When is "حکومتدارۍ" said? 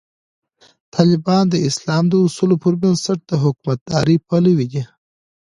3.43-4.17